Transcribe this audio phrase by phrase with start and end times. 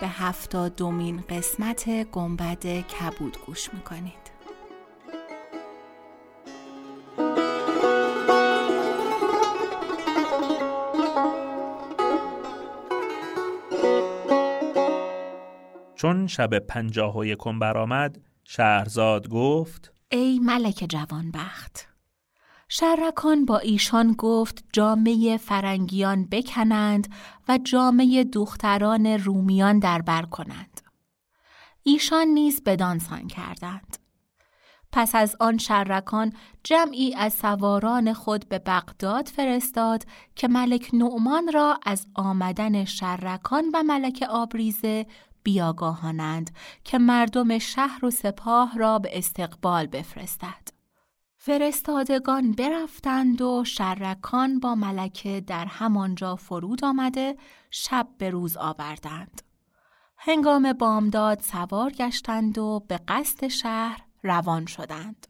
[0.00, 4.36] به هفتا دومین قسمت گنبد کبود گوش می‌کنید.
[15.94, 21.88] چون شب پنجاه و یکم برآمد شهرزاد گفت ای ملک جوانبخت
[22.68, 27.08] شرکان با ایشان گفت جامعه فرنگیان بکنند
[27.48, 30.80] و جامعه دختران رومیان در بر کنند.
[31.82, 33.96] ایشان نیز بدانسان کردند.
[34.92, 36.32] پس از آن شرکان
[36.64, 40.04] جمعی از سواران خود به بغداد فرستاد
[40.36, 45.06] که ملک نعمان را از آمدن شرکان و ملک آبریزه
[45.42, 46.50] بیاگاهانند
[46.84, 50.75] که مردم شهر و سپاه را به استقبال بفرستد.
[51.46, 57.36] فرستادگان برفتند و شرکان با ملکه در همانجا فرود آمده
[57.70, 59.42] شب به روز آوردند.
[60.16, 65.26] هنگام بامداد سوار گشتند و به قصد شهر روان شدند.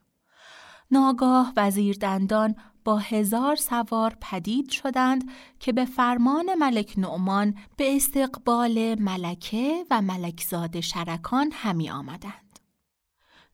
[0.91, 8.95] ناگاه وزیر دندان با هزار سوار پدید شدند که به فرمان ملک نعمان به استقبال
[9.01, 12.59] ملکه و ملکزاد شرکان همی آمدند.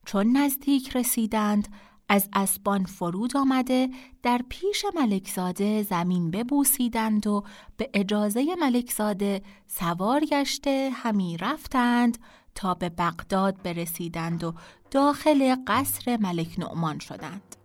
[0.05, 1.67] چون نزدیک رسیدند
[2.09, 3.89] از اسبان فرود آمده
[4.23, 7.43] در پیش ملکزاده زمین ببوسیدند و
[7.77, 12.17] به اجازه ملکزاده سوار گشته همی رفتند
[12.55, 14.53] تا به بغداد برسیدند و
[14.91, 17.62] داخل قصر ملک نعمان شدند.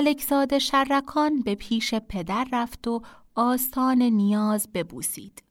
[0.00, 3.02] ملکزاد شرکان به پیش پدر رفت و
[3.34, 5.42] آستان نیاز ببوسید.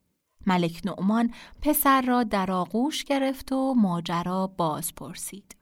[0.48, 5.56] ملک نعمان پسر را در آغوش گرفت و ماجرا باز پرسید.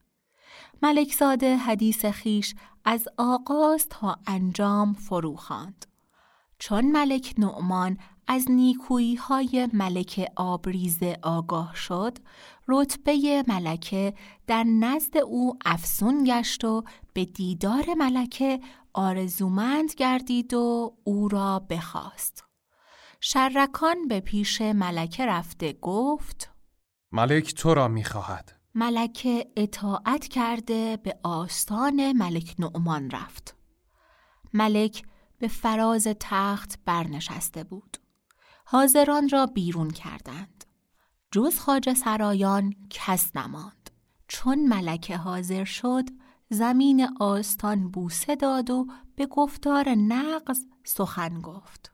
[0.82, 2.56] ملکزاده حدیث خیش
[2.86, 5.86] از آغاز تا انجام فرو خواند.
[6.60, 12.18] چون ملک نعمان از نیکویی های ملک آبریزه آگاه شد،
[12.68, 14.14] رتبه ملکه
[14.48, 16.84] در نزد او افسون گشت و
[17.14, 18.60] به دیدار ملکه
[18.94, 22.44] آرزومند گردید و او را بخواست.
[23.20, 26.52] شرکان به پیش ملکه رفته گفت
[27.12, 28.54] ملک تو را می‌خواهد.
[28.76, 33.56] ملکه اطاعت کرده به آستان ملک نعمان رفت.
[34.54, 35.04] ملک
[35.40, 37.98] به فراز تخت برنشسته بود.
[38.66, 40.57] حاضران را بیرون کردند.
[41.32, 43.90] جز خاج سرایان کس نماند.
[44.28, 46.04] چون ملکه حاضر شد
[46.50, 51.92] زمین آستان بوسه داد و به گفتار نقض سخن گفت.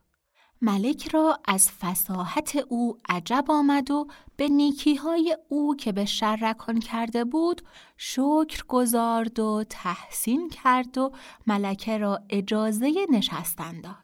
[0.62, 7.26] ملک را از فساحت او عجب آمد و به نیکیهای او که به شرکان کرده
[7.26, 7.62] بود
[7.98, 11.12] شکر گذارد و تحسین کرد و
[11.48, 14.03] ملکه را اجازه نشستن داد.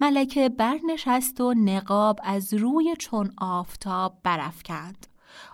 [0.00, 5.06] ملکه برنشست و نقاب از روی چون آفتاب برافکند.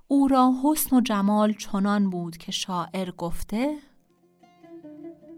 [0.08, 3.76] او را حسن و جمال چنان بود که شاعر گفته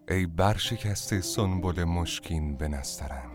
[0.08, 3.30] ای برشکسته سنبل مشکین به نسترن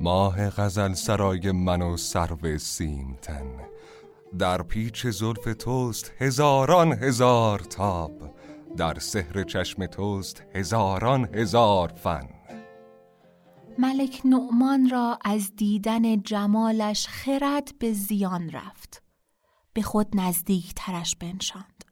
[0.00, 3.46] ماه غزل سرای من و سرو سیمتن
[4.38, 8.12] در پیچ زلف توست هزاران هزار تاب
[8.76, 12.37] در سحر چشم توست هزاران هزار فن
[13.78, 19.02] ملک نعمان را از دیدن جمالش خرد به زیان رفت.
[19.72, 21.84] به خود نزدیک ترش بنشاند.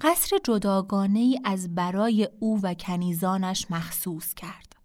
[0.00, 4.76] قصر جداگانه ای از برای او و کنیزانش مخصوص کرد.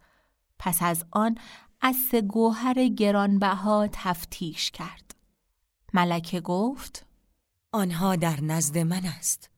[0.59, 1.37] پس از آن
[1.81, 5.15] از سه گوهر گرانبها تفتیش کرد.
[5.93, 7.05] ملکه گفت
[7.71, 9.52] آنها در نزد من است.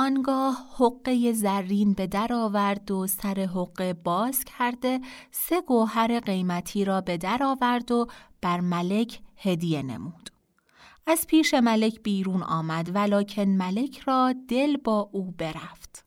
[0.00, 5.00] آنگاه حقه زرین به در آورد و سر حقه باز کرده
[5.30, 8.06] سه گوهر قیمتی را به در آورد و
[8.40, 10.30] بر ملک هدیه نمود.
[11.06, 16.04] از پیش ملک بیرون آمد ولکن ملک را دل با او برفت.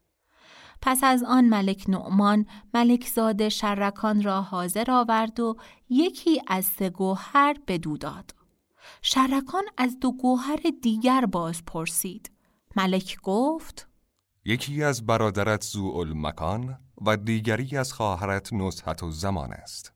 [0.81, 5.57] پس از آن ملک نعمان ملک زاده شرکان را حاضر آورد و
[5.89, 8.31] یکی از سه گوهر بدو داد.
[9.01, 12.31] شرکان از دو گوهر دیگر باز پرسید.
[12.75, 13.88] ملک گفت
[14.45, 19.94] یکی از برادرت زوال مکان و دیگری از خواهرت نزحت و زمان است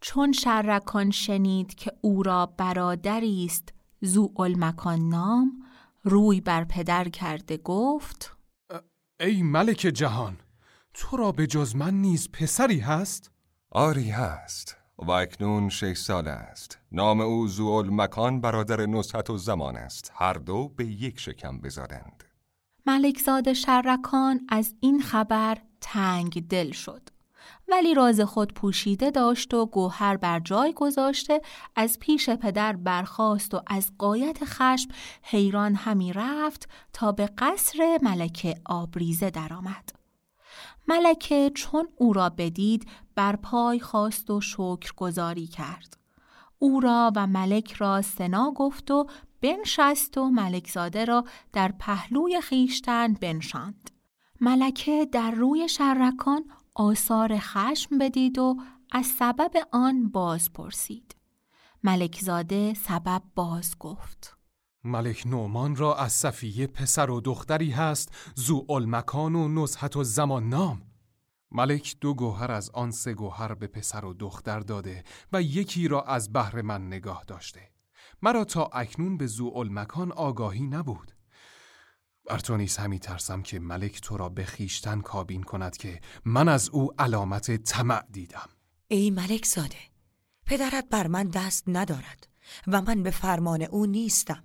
[0.00, 5.62] چون شرکان شنید که او را برادری است زوال مکان نام
[6.02, 8.36] روی بر پدر کرده گفت
[9.20, 10.36] ای ملک جهان
[10.94, 13.30] تو را به جز من نیز پسری هست؟
[13.70, 16.78] آری هست و اکنون شش سال است.
[16.92, 20.12] نام او زوال مکان برادر نصحت و زمان است.
[20.14, 22.24] هر دو به یک شکم بزادند.
[22.86, 27.08] ملکزاد شرکان از این خبر تنگ دل شد.
[27.68, 31.40] ولی راز خود پوشیده داشت و گوهر بر جای گذاشته
[31.76, 34.90] از پیش پدر برخاست و از قایت خشم
[35.22, 40.02] حیران همی رفت تا به قصر ملکه آبریزه درآمد.
[40.88, 45.96] ملکه چون او را بدید بر پای خواست و شکر گذاری کرد.
[46.58, 49.06] او را و ملک را سنا گفت و
[49.40, 53.90] بنشست و ملکزاده را در پهلوی خیشتن بنشاند.
[54.40, 56.44] ملکه در روی شرکان
[56.74, 58.56] آثار خشم بدید و
[58.92, 61.16] از سبب آن باز پرسید.
[61.82, 64.36] ملکزاده سبب باز گفت.
[64.84, 70.48] ملک نومان را از صفیه پسر و دختری هست زو مکان و نزحت و زمان
[70.48, 70.82] نام.
[71.54, 76.02] ملک دو گوهر از آن سه گوهر به پسر و دختر داده و یکی را
[76.02, 77.70] از بهر من نگاه داشته.
[78.22, 81.12] مرا تا اکنون به زو مکان آگاهی نبود.
[82.24, 86.48] بر تو نیز همی ترسم که ملک تو را به خیشتن کابین کند که من
[86.48, 88.48] از او علامت طمع دیدم
[88.88, 89.78] ای ملک زاده
[90.46, 92.28] پدرت بر من دست ندارد
[92.66, 94.44] و من به فرمان او نیستم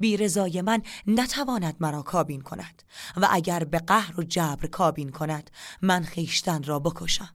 [0.00, 2.82] بی رضای من نتواند مرا کابین کند
[3.16, 5.50] و اگر به قهر و جبر کابین کند
[5.82, 7.30] من خیشتن را بکشم.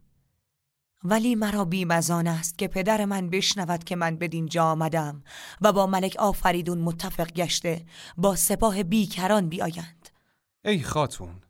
[1.04, 5.24] ولی مرا بیمزان است که پدر من بشنود که من بدین جا آمدم
[5.62, 7.86] و با ملک آفریدون متفق گشته
[8.18, 10.10] با سپاه بیکران بیایند.
[10.66, 11.42] ای خاتون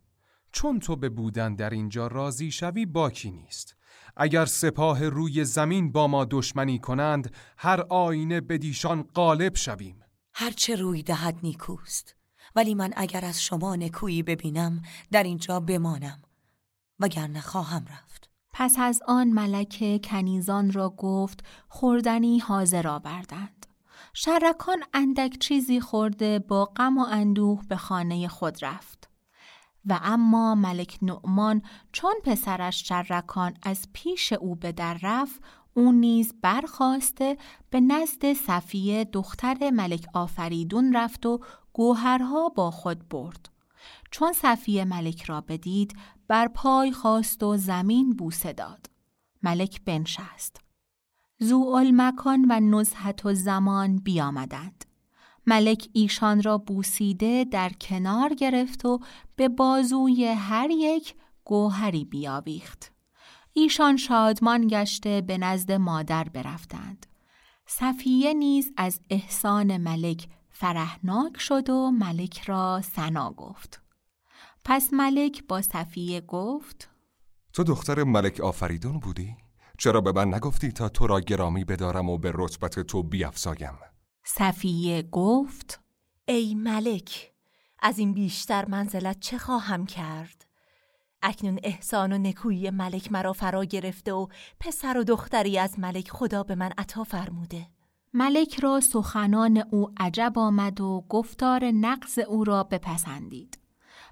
[0.52, 3.76] چون تو به بودن در اینجا راضی شوی باکی نیست.
[4.16, 10.01] اگر سپاه روی زمین با ما دشمنی کنند هر آینه بدیشان غالب شویم.
[10.34, 12.16] هرچه روی دهد نیکوست
[12.56, 16.22] ولی من اگر از شما نکویی ببینم در اینجا بمانم
[17.00, 18.12] وگرنه خواهم رفت
[18.52, 23.66] پس از آن ملکه کنیزان را گفت خوردنی حاضر آوردند.
[24.14, 29.08] شرکان اندک چیزی خورده با غم و اندوه به خانه خود رفت.
[29.86, 31.62] و اما ملک نعمان
[31.92, 35.42] چون پسرش شرکان از پیش او به در رفت
[35.74, 37.36] او نیز برخواسته
[37.70, 41.40] به نزد صفیه دختر ملک آفریدون رفت و
[41.72, 43.48] گوهرها با خود برد.
[44.10, 45.96] چون صفیه ملک را بدید
[46.28, 48.86] بر پای خواست و زمین بوسه داد.
[49.42, 50.60] ملک بنشست.
[51.38, 54.84] زو مکان و نزحت و زمان بیامدند.
[55.46, 59.00] ملک ایشان را بوسیده در کنار گرفت و
[59.36, 61.14] به بازوی هر یک
[61.44, 62.91] گوهری بیاویخت.
[63.52, 67.06] ایشان شادمان گشته به نزد مادر برفتند.
[67.66, 73.82] صفیه نیز از احسان ملک فرهناک شد و ملک را سنا گفت.
[74.64, 76.88] پس ملک با صفیه گفت
[77.52, 79.36] تو دختر ملک آفریدون بودی؟
[79.78, 83.78] چرا به من نگفتی تا تو را گرامی بدارم و به رتبت تو بیافزایم؟
[84.24, 85.80] صفیه گفت
[86.28, 87.32] ای ملک
[87.78, 90.46] از این بیشتر منزلت چه خواهم کرد؟
[91.22, 94.26] اکنون احسان و نکویی ملک مرا فرا گرفته و
[94.60, 97.66] پسر و دختری از ملک خدا به من عطا فرموده.
[98.14, 103.58] ملک را سخنان او عجب آمد و گفتار نقض او را بپسندید.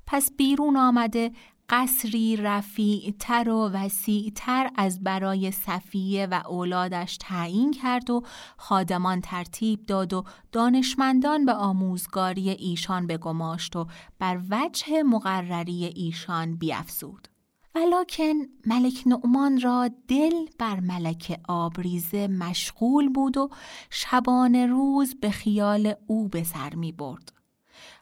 [0.06, 1.32] پس بیرون آمده
[1.70, 8.22] قصری رفیع تر و وسیع تر از برای صفیه و اولادش تعیین کرد و
[8.56, 13.86] خادمان ترتیب داد و دانشمندان به آموزگاری ایشان بگماشت و
[14.18, 17.28] بر وجه مقرری ایشان بیافزود.
[17.74, 18.34] ولیکن
[18.66, 23.50] ملک نعمان را دل بر ملک آبریزه مشغول بود و
[23.90, 27.32] شبان روز به خیال او به سر می برد.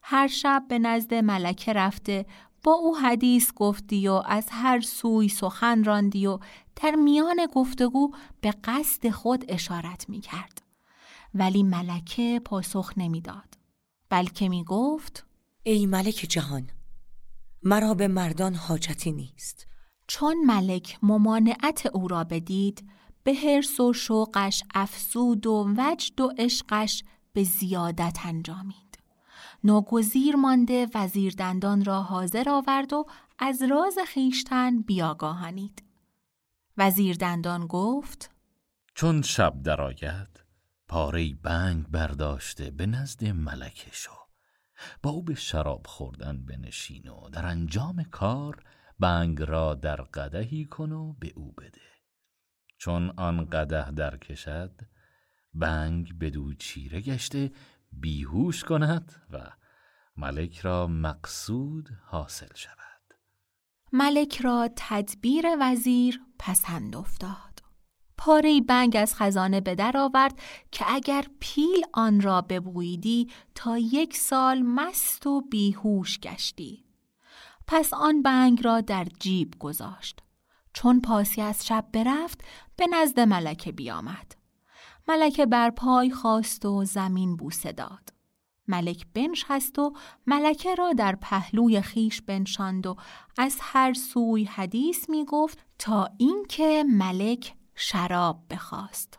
[0.02, 2.26] هر شب به نزد ملکه رفته
[2.62, 6.38] با او حدیث گفتی و از هر سوی سخن راندی و
[6.76, 10.62] در میان گفتگو به قصد خود اشارت می کرد.
[11.34, 13.58] ولی ملکه پاسخ نمی‌داد.
[14.08, 15.26] بلکه می گفت
[15.62, 16.70] ای ملک جهان
[17.62, 19.66] مرا به مردان حاجتی نیست
[20.06, 22.88] چون ملک ممانعت او را بدید
[23.24, 28.87] به حرس و شوقش افسود و وجد و عشقش به زیادت انجامید.
[29.64, 33.06] ناگزیر مانده وزیر دندان را حاضر آورد و
[33.38, 35.82] از راز خیشتن بیاگاهانید.
[36.76, 38.30] وزیر دندان گفت
[38.94, 40.44] چون شب درآید
[40.88, 44.12] پاره بنگ برداشته به نزد ملکه شو
[45.02, 48.64] با او به شراب خوردن بنشین و در انجام کار
[48.98, 51.80] بنگ را در قدهی کن و به او بده
[52.78, 54.80] چون آن قده در کشد
[55.54, 57.50] بنگ بدو چیره گشته
[57.92, 59.50] بیهوش کند و
[60.16, 62.78] ملک را مقصود حاصل شود.
[63.92, 67.62] ملک را تدبیر وزیر پسند افتاد.
[68.18, 70.40] پاره بنگ از خزانه به در آورد
[70.72, 76.84] که اگر پیل آن را ببویدی تا یک سال مست و بیهوش گشتی.
[77.66, 80.22] پس آن بنگ را در جیب گذاشت.
[80.72, 82.40] چون پاسی از شب برفت
[82.76, 84.37] به نزد ملکه بیامد.
[85.08, 88.18] ملکه بر پای خواست و زمین بوسه داد
[88.68, 89.92] ملک بنشست و
[90.26, 92.96] ملکه را در پهلوی خیش بنشاند و
[93.38, 99.18] از هر سوی حدیث می گفت تا اینکه ملک شراب بخواست.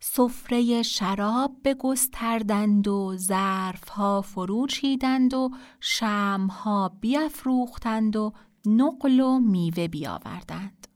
[0.00, 8.32] سفره شراب بگستردند و ظرفها فرو چیدند و شمها بیافروختند و
[8.66, 10.86] نقل و میوه بیاوردند.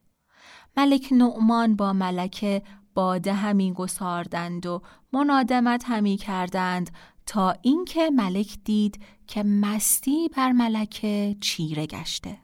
[0.76, 2.62] ملک نعمان با ملکه
[2.96, 6.90] باده همی گساردند و منادمت همی کردند
[7.26, 12.38] تا اینکه ملک دید که مستی بر ملکه چیره گشته.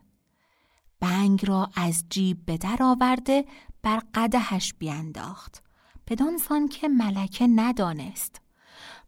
[1.01, 3.45] بنگ را از جیب به در آورده
[3.83, 5.63] بر قدهش بینداخت.
[6.09, 8.41] بدانسان که ملکه ندانست.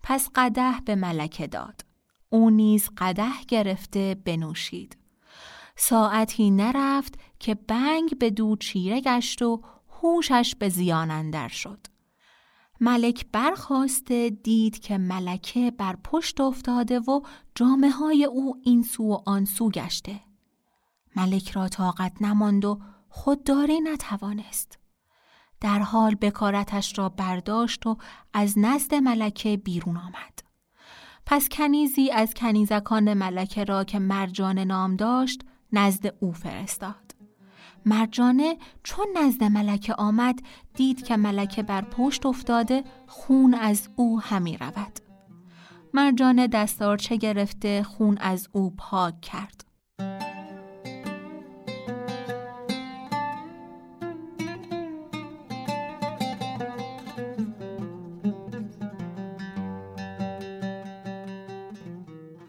[0.03, 1.81] پس قده به ملکه داد.
[2.29, 4.97] او نیز قده گرفته بنوشید.
[5.77, 9.63] ساعتی نرفت که بنگ به دو چیره گشت و
[10.05, 11.87] هوشش به زیان اندر شد
[12.81, 17.21] ملک برخواسته دید که ملکه بر پشت افتاده و
[17.55, 20.21] جامعه های او این سو و آن سو گشته.
[21.17, 24.79] ملک را طاقت نماند و خودداری نتوانست.
[25.61, 27.97] در حال بکارتش را برداشت و
[28.33, 30.43] از نزد ملکه بیرون آمد.
[31.27, 35.41] پس کنیزی از کنیزکان ملکه را که مرجان نام داشت
[35.73, 37.04] نزد او فرستاد.
[37.87, 40.39] مرجانه چون نزد ملکه آمد
[40.75, 44.99] دید که ملکه بر پشت افتاده خون از او همی رود.
[45.95, 49.65] مرجانه دستارچه گرفته خون از او پاک کرد.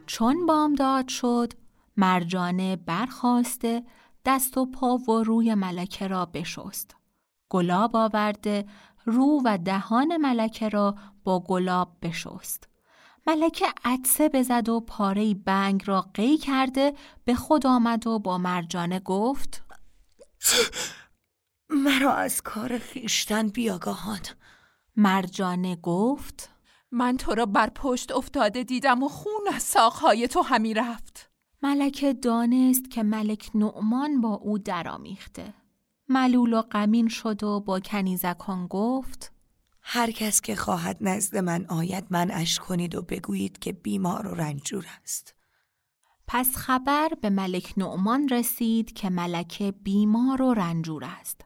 [0.06, 1.54] چون بامداد شد
[1.98, 3.84] مرجانه برخواسته
[4.26, 6.96] دست و پا و روی ملکه را بشست.
[7.50, 8.66] گلاب آورده
[9.06, 12.70] رو و دهان ملکه را با گلاب بشست.
[13.28, 16.94] ملکه عدسه بزد و پاره بنگ را قی کرده
[17.26, 19.64] به خود آمد و با مرجانه گفت
[21.70, 24.20] مرا از کار خیشتن بیاگاهان
[24.96, 26.50] مرجانه گفت
[26.92, 31.32] من تو را بر پشت افتاده دیدم و خون از ساقهای تو همی رفت
[31.64, 35.54] ملکه دانست که ملک نعمان با او درآمیخته.
[36.10, 39.32] ملول و غمین شد و با کنیزکان گفت
[39.82, 44.34] هر کس که خواهد نزد من آید من اش کنید و بگویید که بیمار و
[44.36, 45.36] رنجور است.
[46.28, 51.42] پس خبر به ملک نعمان رسید که ملکه بیمار و رنجور است.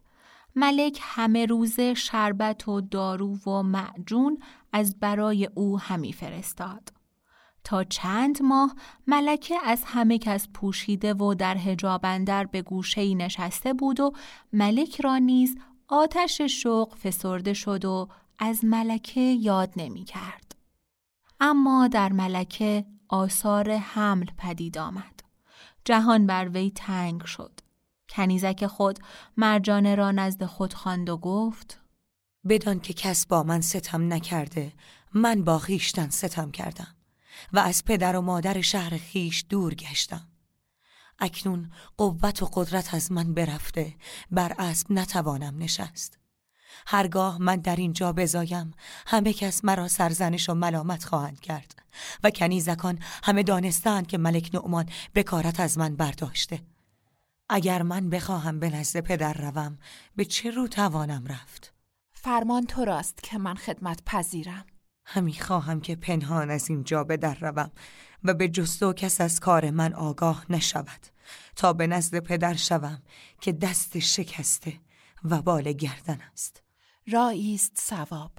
[0.56, 6.99] ملک همه روزه شربت و دارو و معجون از برای او همی فرستاد.
[7.64, 8.76] تا چند ماه
[9.08, 14.14] ملکه از همه کس پوشیده و در هجابندر به گوشه نشسته بود و
[14.54, 18.08] ملک را نیز آتش شوق فسرده شد و
[18.40, 20.56] از ملکه یاد نمی کرد.
[21.40, 25.20] اما در ملکه آثار حمل پدید آمد.
[25.86, 27.60] جهان بر وی تنگ شد.
[28.10, 29.00] کنیزک خود
[29.38, 31.80] مرجانه را نزد خود خواند و گفت
[32.50, 34.74] بدان که کس با من ستم نکرده
[35.14, 36.96] من با خیشتن ستم کردم
[37.54, 40.28] و از پدر و مادر شهر خیش دور گشتم.
[41.20, 43.96] اکنون قوت و قدرت از من برفته
[44.32, 46.20] بر اسب نتوانم نشست.
[46.88, 48.72] هرگاه من در اینجا بزایم
[49.08, 51.76] همه کس مرا سرزنش و ملامت خواهند کرد
[52.24, 56.62] و کنیزکان همه دانستند که ملک نعمان بکارت از من برداشته.
[57.50, 59.78] اگر من بخواهم به نزد پدر روم
[60.16, 61.74] به چه رو توانم رفت؟
[62.12, 64.66] فرمان تو راست که من خدمت پذیرم.
[65.12, 67.72] همی خواهم که پنهان از اینجا به در روم
[68.24, 71.08] و به جستو کس از کار من آگاه نشود
[71.56, 73.02] تا به نزد پدر شوم
[73.42, 74.74] که دست شکسته
[75.24, 76.64] و بال گردن است.
[77.08, 78.32] راییست سواب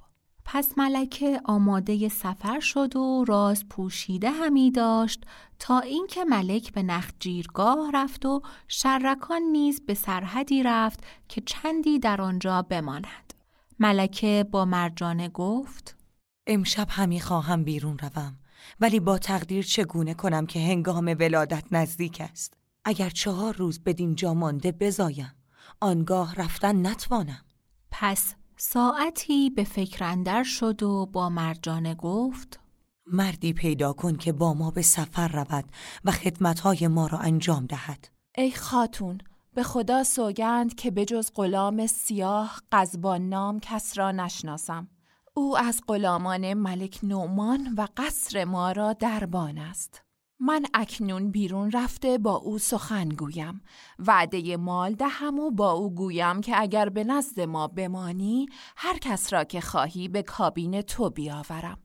[0.45, 5.23] پس ملکه آماده سفر شد و راز پوشیده همی داشت
[5.59, 12.21] تا اینکه ملک به نخجیرگاه رفت و شرکان نیز به سرحدی رفت که چندی در
[12.21, 13.33] آنجا بماند
[13.79, 16.00] ملکه با مرجانه گفت
[16.47, 18.37] امشب همی خواهم بیرون روم
[18.79, 22.53] ولی با تقدیر چگونه کنم که هنگام ولادت نزدیک است؟
[22.85, 25.35] اگر چهار روز بدین جا مانده بزایم
[25.79, 27.45] آنگاه رفتن نتوانم.
[27.91, 32.59] پس ساعتی به فکر اندر شد و با مرجانه گفت
[33.07, 35.65] مردی پیدا کن که با ما به سفر رود
[36.05, 38.09] و خدمتهای ما را انجام دهد.
[38.35, 39.17] ای خاتون
[39.53, 44.87] به خدا سوگند که به جز غلام سیاه قزبان نام کس را نشناسم.
[45.33, 50.01] او از غلامان ملک نومان و قصر ما را دربان است.
[50.39, 53.61] من اکنون بیرون رفته با او سخن گویم.
[53.99, 58.47] وعده مال دهم و با او گویم که اگر به نزد ما بمانی
[58.77, 61.77] هر کس را که خواهی به کابین تو بیاورم.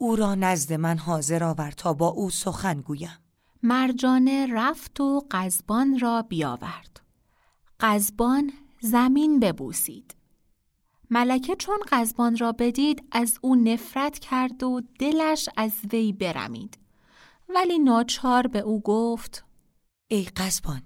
[0.00, 3.18] او را نزد من حاضر آور تا با او سخن گویم.
[3.62, 7.00] مرجانه رفت و قزبان را بیاورد.
[7.80, 10.17] قزبان زمین ببوسید.
[11.10, 16.78] ملکه چون قزبان را بدید از او نفرت کرد و دلش از وی برمید
[17.48, 19.44] ولی ناچار به او گفت
[20.08, 20.82] ای قزبان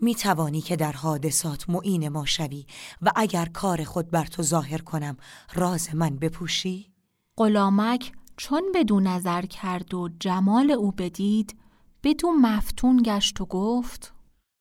[0.00, 2.66] می توانی که در حادثات معین ما شوی
[3.02, 5.16] و اگر کار خود بر تو ظاهر کنم
[5.54, 6.92] راز من بپوشی؟
[7.36, 11.56] غلامک چون بدون نظر کرد و جمال او بدید
[12.02, 14.14] بدون مفتون گشت و گفت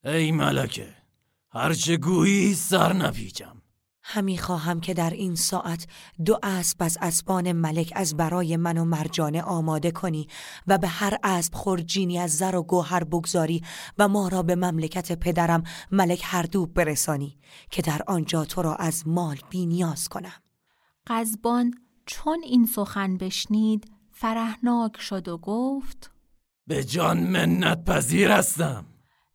[0.05, 0.95] ای ملکه
[1.51, 3.58] هرچه گویی سر نپیچم
[4.11, 5.87] همی خواهم که در این ساعت
[6.25, 10.27] دو اسب از اسبان ملک از برای من و مرجانه آماده کنی
[10.67, 13.63] و به هر اسب خورجینی از زر و گوهر بگذاری
[13.97, 17.37] و ما را به مملکت پدرم ملک هردوب برسانی
[17.69, 20.41] که در آنجا تو را از مال بینیاز کنم.
[21.07, 21.73] قزبان
[22.05, 26.11] چون این سخن بشنید فرهناک شد و گفت
[26.67, 28.85] به جان منت پذیر هستم.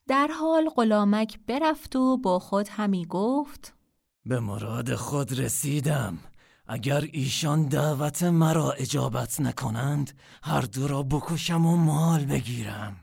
[0.09, 3.75] در حال غلامک برفت و با خود همی گفت
[4.27, 6.19] به مراد خود رسیدم.
[6.67, 12.97] اگر ایشان دعوت مرا اجابت نکنند هر دو را بکشم و مال بگیرم.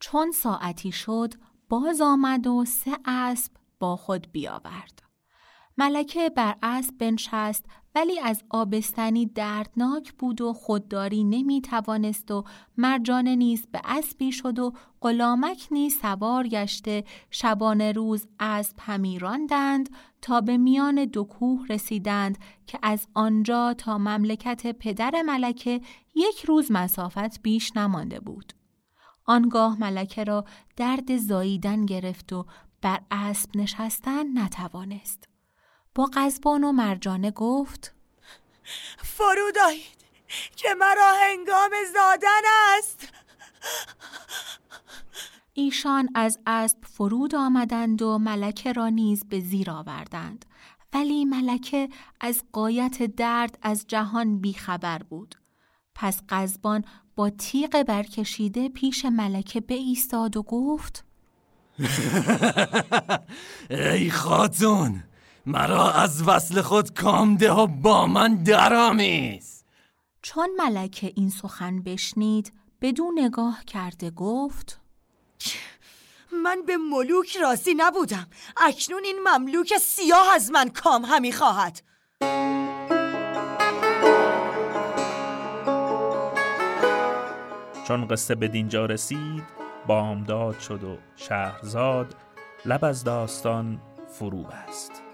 [0.00, 1.34] چون ساعتی شد
[1.68, 5.02] باز آمد و سه اسب با خود بیاورد.
[5.78, 7.64] ملکه بر اسب بنشست
[7.98, 12.44] ولی از آبستنی دردناک بود و خودداری نمی توانست و
[12.76, 19.90] مرجان نیز به اسبی شد و غلامک نیز سوار گشته شبان روز اسب همی راندند
[20.22, 25.80] تا به میان دو کوه رسیدند که از آنجا تا مملکت پدر ملکه
[26.14, 28.52] یک روز مسافت بیش نمانده بود.
[29.24, 30.44] آنگاه ملکه را
[30.76, 32.46] درد زاییدن گرفت و
[32.82, 35.37] بر اسب نشستن نتوانست.
[35.98, 37.94] با قزبان و مرجانه گفت
[39.02, 40.04] فرود آیید
[40.56, 42.42] که مرا هنگام زادن
[42.78, 43.08] است.
[45.52, 50.44] ایشان از اسب فرود آمدند و ملکه را نیز به زیر آوردند.
[50.92, 51.88] ولی ملکه
[52.20, 55.34] از قایت درد از جهان بیخبر بود.
[55.94, 56.84] پس قزبان
[57.16, 61.04] با تیغ برکشیده پیش ملکه ایستاد و گفت
[63.70, 65.07] ای خاتون!
[65.48, 69.64] مرا از وصل خود کامده و با من درامیز
[70.22, 74.80] چون ملکه این سخن بشنید بدون نگاه کرده گفت
[76.44, 78.26] من به ملوک راضی نبودم.
[78.56, 81.82] اکنون این مملوک سیاه از من کام همی خواهد.
[87.88, 89.44] چون قصه به دینجا رسید
[89.86, 92.14] بامداد شد و شهرزاد
[92.64, 95.07] لب از داستان فرو بست